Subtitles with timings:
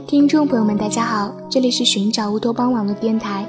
[0.00, 3.46] 听众朋友们，大家好，这里是寻找乌托邦网络电台。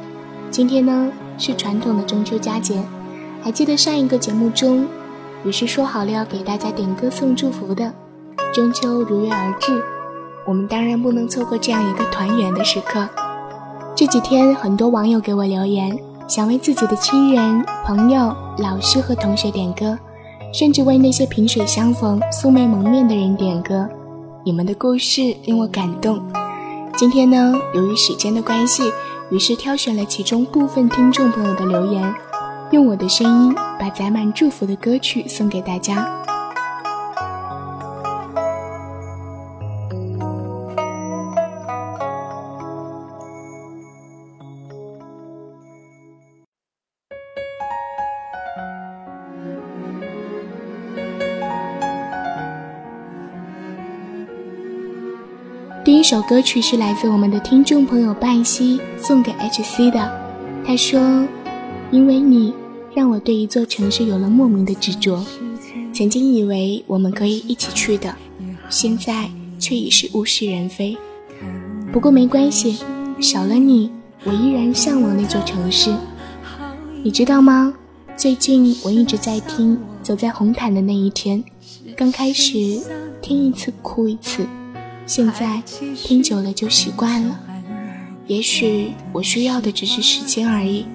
[0.49, 2.81] 今天呢是传统的中秋佳节，
[3.41, 4.85] 还记得上一个节目中，
[5.43, 7.91] 也是说好了要给大家点歌送祝福的。
[8.53, 9.81] 中秋如约而至，
[10.45, 13.07] 我们当然不能错过这样一个团圆的时刻。
[13.95, 15.97] 这几天很多网友给我留言，
[16.27, 19.97] 想为自己的亲人、朋友、老师和同学点歌，
[20.53, 23.87] 甚至为那些萍水相逢、素未蒙面的人点歌。
[24.45, 26.21] 你们的故事令我感动。
[26.95, 28.83] 今天呢，由于时间的关系，
[29.29, 32.13] 于是挑选了其中部分听众朋友的留言，
[32.69, 36.22] 用我的声音把载满祝福的歌曲送给大家。
[56.03, 60.11] 首歌曲是来自我们的听众朋友半溪送给 HC 的。
[60.65, 61.25] 他说
[61.91, 62.53] ：“因为你，
[62.93, 65.25] 让我对一座城市有了莫名的执着。
[65.93, 68.13] 曾经以为我们可以一起去的，
[68.69, 70.97] 现在却已是物是人非。
[71.93, 72.79] 不过没关系，
[73.21, 73.89] 少了你，
[74.25, 75.95] 我依然向往那座城市。
[77.01, 77.73] 你知道吗？
[78.17, 81.41] 最近我一直在听《走在红毯的那一天》，
[81.95, 82.81] 刚开始
[83.21, 84.45] 听一次哭一次。”
[85.05, 85.61] 现在
[85.95, 87.39] 听久了就习惯了，
[88.25, 90.85] 也许我需要的只是时间而已。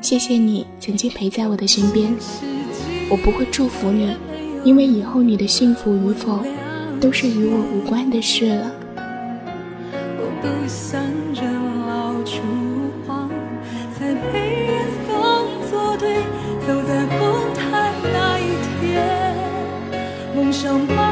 [0.00, 2.14] 谢谢你曾经陪在我的身边，
[3.08, 4.16] 我不会祝福你，
[4.64, 6.40] 因为以后你的幸福与否
[7.00, 8.72] 都是与我无关的事了。
[20.34, 21.03] 梦想白纱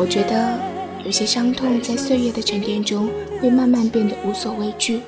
[0.00, 0.58] 我觉得
[1.04, 5.02] 有些伤痛在岁月的沉淀中会慢慢变得无所畏惧。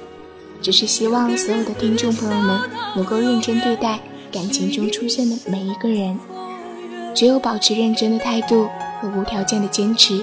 [0.61, 2.61] 只是希望所有的听众朋友们
[2.95, 3.99] 能够认真对待
[4.31, 6.19] 感情中出现的每一个人。
[7.15, 8.69] 只有保持认真的态度
[9.01, 10.23] 和无条件的坚持，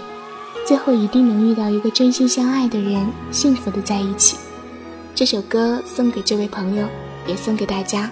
[0.67, 4.37] 最后一定能遇到一个真心相爱的人，幸福的在一起。
[5.15, 6.87] 这首歌送给这位朋友，
[7.27, 8.11] 也送给大家，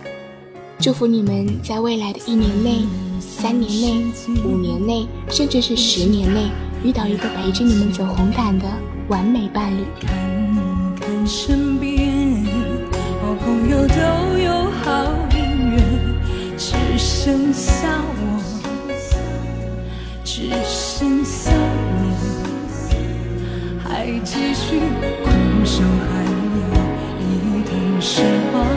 [0.79, 2.85] 祝福你们在未来的一年内、
[3.19, 4.05] 三年内、
[4.45, 6.51] 五年内，甚至是十年内，
[6.83, 8.65] 遇到一个陪着你们走红毯的
[9.09, 9.83] 完美伴侣。
[9.99, 12.45] 看看身边，
[13.21, 15.37] 好朋友都有好姻
[15.71, 15.83] 缘，
[16.57, 18.39] 只剩下我，
[20.23, 21.51] 只剩下
[22.01, 22.13] 你，
[23.83, 24.79] 还继续
[25.23, 26.27] 空手还。
[27.99, 28.21] 是
[28.53, 28.76] 把你，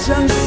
[0.00, 0.39] 像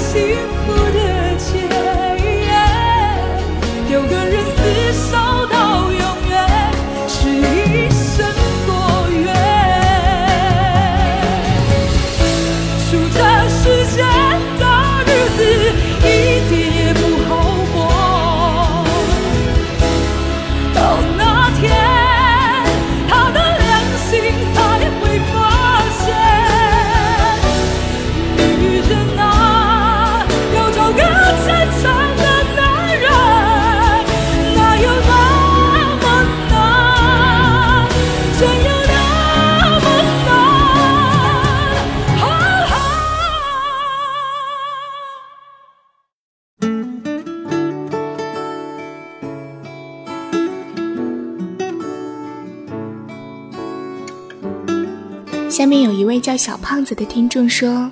[55.53, 57.87] 下面有一位叫小胖子的听众说：“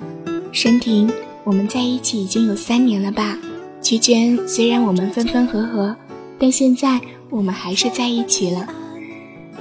[0.50, 1.08] 申婷，
[1.44, 3.38] 我们在一起已经有三年了吧？
[3.80, 5.94] 期间虽然我们分分合合，
[6.40, 7.00] 但现在
[7.30, 8.66] 我们还是在一起了。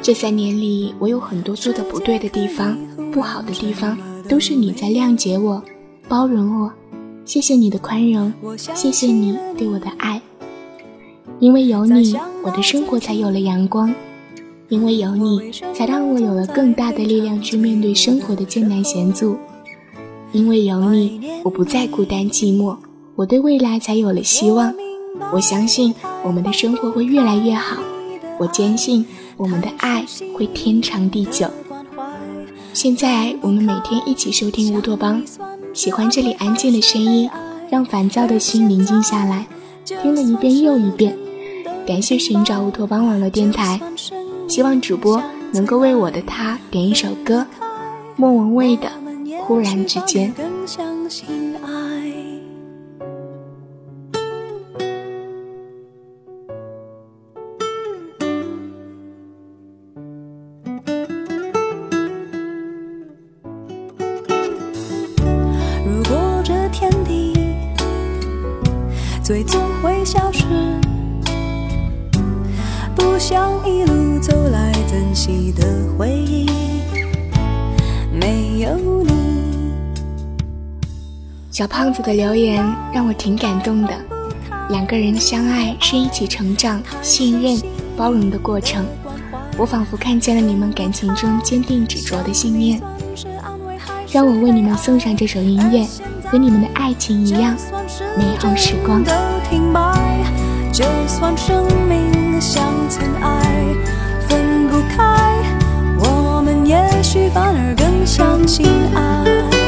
[0.02, 2.76] 这三年里，我有很多做的不对的地方，
[3.12, 3.96] 不好的地方，
[4.28, 5.64] 都是你在谅解我、
[6.08, 6.74] 包容我。
[7.24, 10.20] 谢谢你的宽容，谢谢你对我的爱。”
[11.38, 13.94] 因为有你，我的生活才有了阳光；
[14.72, 19.36] 因为有你，才让我有了更大的力量去面对生活的艰难险阻；
[20.32, 22.78] 因为有你，我不再孤单寂寞，
[23.18, 24.74] 我对未来才有了希望。
[25.34, 27.82] 我相信我们的生活会越来越好，
[28.40, 30.06] 我坚信我们的爱
[30.38, 31.48] 会天长地久。
[32.74, 35.22] 现在我们每天一起收听乌托邦，
[35.74, 37.30] 喜欢这里安静的声音，
[37.70, 39.46] 让烦躁的心宁静下来，
[39.84, 41.18] 听了一遍又一遍。
[41.86, 43.78] 感谢寻找乌托邦网络电台，
[44.52, 47.48] 希望主播能够为我的他点一首歌，
[48.18, 48.90] 莫文蔚的
[49.44, 50.34] 《忽然之间》。
[65.86, 67.34] 如果这天地
[69.24, 70.44] 最终会消失。
[73.02, 75.66] 不想一路走来珍惜的
[75.98, 76.46] 回忆，
[78.14, 79.12] 没有你。
[81.50, 82.64] 小胖子的留言
[82.94, 83.94] 让我挺感动的。
[84.70, 87.60] 两个人相爱是一起成长、信任、
[87.98, 88.86] 包容的过程。
[89.58, 92.80] 我仿佛看见了你们感情中坚定执着的信念。
[94.12, 95.88] 让我为你们送上这首音乐，
[96.30, 97.58] 和你们的爱情一样，
[98.16, 99.02] 美好时光。
[100.82, 103.76] 就算生命像尘埃，
[104.28, 105.36] 分不开，
[106.00, 109.61] 我们也许反而更相信爱。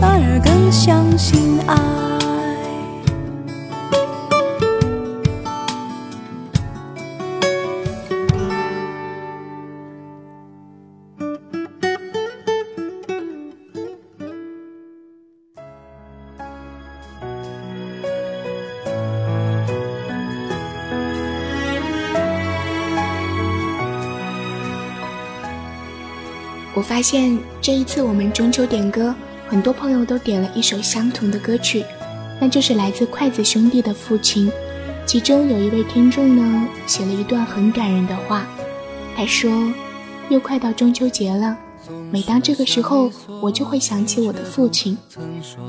[0.00, 1.98] 反而更相信爱
[26.78, 29.12] 我发现这一次我们中秋点歌，
[29.48, 31.82] 很多朋友都点了一首相同的歌曲，
[32.38, 34.46] 那就是来自筷子兄弟的《父亲》。
[35.06, 38.46] 其中有一位听众呢，写了一段很感人的话，
[39.16, 39.50] 他说
[40.28, 41.56] ：“又快到中秋节了，
[42.10, 43.10] 每当这个时候，
[43.40, 44.98] 我就会想起我的父亲。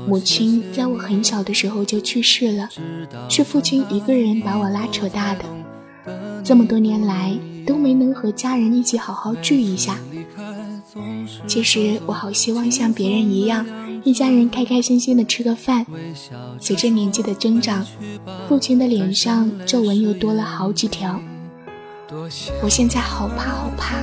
[0.06, 2.68] 母亲在我很小的时候就去世了，
[3.30, 5.44] 是父亲一个人把我拉扯大的，
[6.44, 7.34] 这么多年来
[7.66, 9.96] 都没能和家人一起好好聚一下。”
[11.46, 13.66] 其实我好希望像别人一样，
[14.02, 15.86] 一家人开开心心的吃个饭。
[16.58, 17.86] 随着年纪的增长，
[18.48, 21.20] 父亲的脸上皱纹又多了好几条。
[22.62, 24.02] 我现在好怕好怕，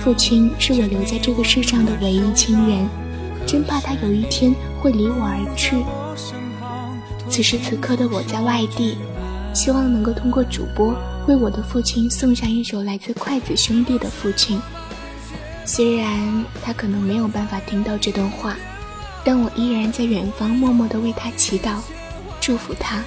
[0.00, 2.88] 父亲是我留在这个世上的唯一亲人，
[3.46, 5.76] 真怕他有一天会离我而去。
[7.28, 8.96] 此时此刻的我在外地，
[9.52, 10.94] 希望能够通过主播
[11.26, 14.56] 为我的父亲送上一首来自筷子兄弟的《父亲》。
[15.66, 18.56] 虽然他可能没有办法听到这段话，
[19.24, 21.80] 但我依然在远方默默地为他祈祷，
[22.40, 23.02] 祝福他。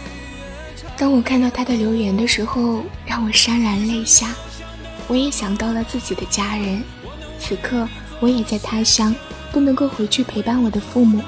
[0.97, 4.35] 当我看到他的留言的时候，让我潸然泪下。
[5.07, 6.83] 我也想到了自己的家人，
[7.39, 7.87] 此刻
[8.19, 9.15] 我也在他乡，
[9.53, 11.23] 不能够回去陪伴我的父母。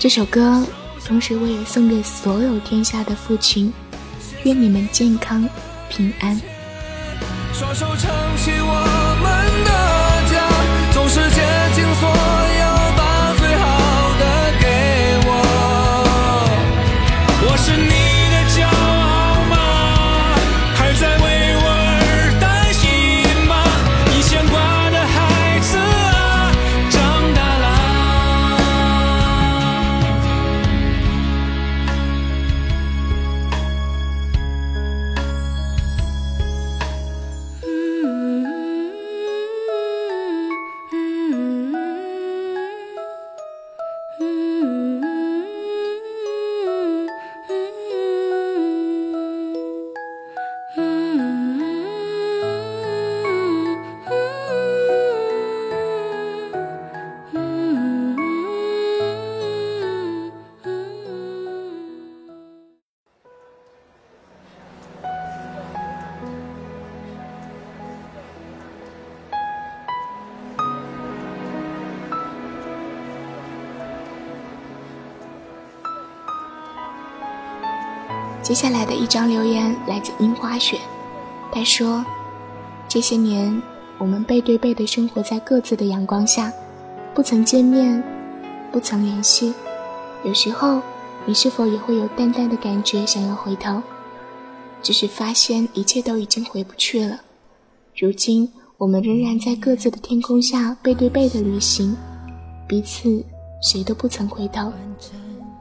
[0.00, 0.66] 这首歌，
[1.06, 3.72] 同时我也送给所有天下的父亲，
[4.42, 5.48] 愿你们健康
[5.88, 6.38] 平安。
[7.52, 9.01] 双手撑起我
[78.42, 80.76] 接下来的一张留言来自樱花雪，
[81.52, 82.04] 他说
[82.88, 83.62] ：“这些年，
[83.98, 86.52] 我们背对背的生活在各自的阳光下，
[87.14, 88.02] 不曾见面，
[88.72, 89.54] 不曾联系。
[90.24, 90.80] 有时候，
[91.24, 93.80] 你是否也会有淡淡的感觉，想要回头？
[94.82, 97.20] 只是发现一切都已经回不去了。
[97.96, 101.96] 如今，我们仍然在各自的天空下背对背的旅行，
[102.66, 103.24] 彼此
[103.62, 104.72] 谁都不曾回头，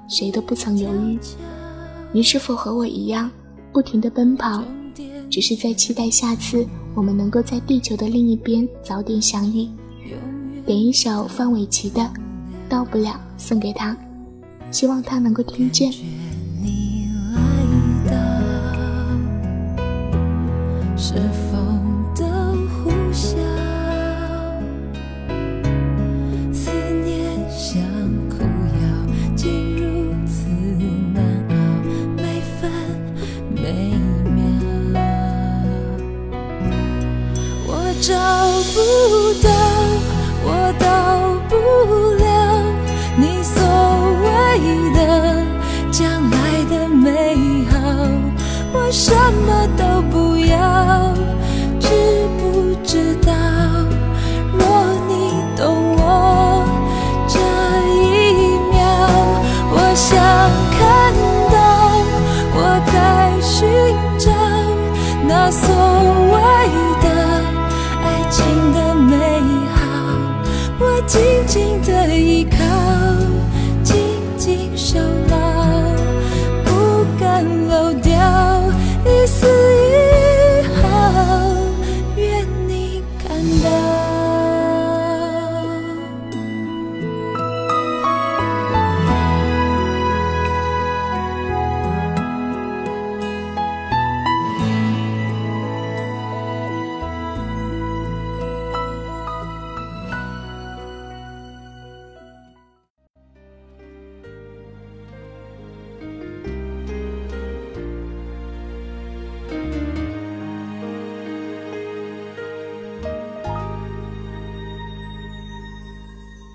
[0.07, 1.19] 谁都不曾犹豫。”
[2.13, 3.31] 你是否和我一样，
[3.71, 4.63] 不停的奔跑，
[5.29, 9.69] 只是在期待下次我们能够在地球的另一边早点相遇？
[10.65, 12.01] 点一首范玮琪的
[12.67, 13.95] 《到不了》送给他，
[14.71, 15.91] 希望他能够听见。
[33.71, 34.10] way.
[65.33, 66.41] 那所谓
[67.01, 67.07] 的
[68.03, 69.39] 爱情的美
[69.73, 69.79] 好
[70.77, 72.60] 我紧紧的依靠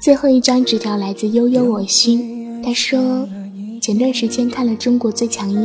[0.07, 3.29] 最后一张纸条来自悠悠我心，他说：
[3.83, 5.59] 前段时间看了《中国最强音》，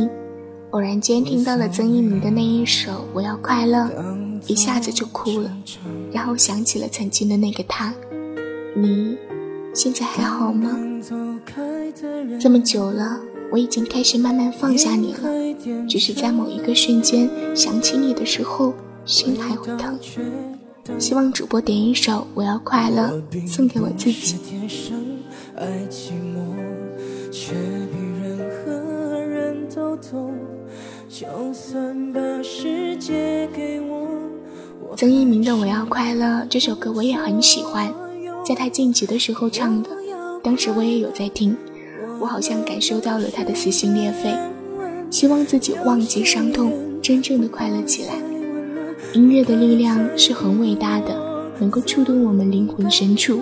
[0.70, 3.78] 偶然间听到了曾一鸣的那一首《我要快乐》，
[4.48, 5.56] 一下子就哭了，
[6.10, 7.94] 然后想起了曾经的那个他。
[8.74, 9.16] 你
[9.72, 10.76] 现在还好吗？
[12.40, 13.20] 这么久了，
[13.52, 19.96] 我已经开始慢慢放下你了，只是在某一个瞬间想起你的时候，心还会疼。
[20.98, 24.36] 希望主播点一首《我要快乐》送给我自己。
[34.96, 37.92] 曾一鸣的《我要快乐》这首歌我也很喜欢，
[38.44, 39.90] 在他晋级的时候唱的，
[40.42, 41.56] 当时我也有在听，
[42.20, 44.36] 我好像感受到了他的撕心裂肺，
[45.10, 48.31] 希望自己忘记伤痛，真正的快乐起来。
[49.14, 51.14] 音乐的力量是很伟大的，
[51.58, 53.40] 能够触动我们灵魂深处。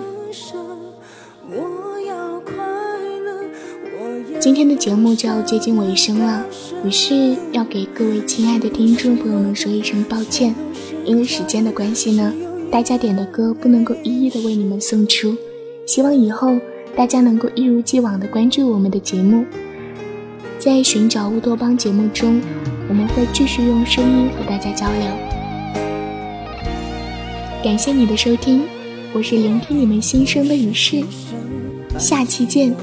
[4.39, 6.45] 今天的节目就要接近尾声了，
[6.83, 10.53] 于是要给各位亲爱的听众朋友们说一声抱歉，
[11.05, 12.33] 因为时间的关系呢，
[12.69, 15.37] 大家点的歌不能够一一的为你们送出。
[15.85, 16.57] 希望以后
[16.97, 19.45] 大家能够一如既往的关注我们的节目，
[20.59, 22.41] 在寻找乌托邦节目中，
[22.89, 25.30] 我们会继续用声音和大家交流。
[27.63, 28.63] 感谢你的收听，
[29.13, 31.03] 我是聆听你们心声的雨势，
[31.99, 32.75] 下期见。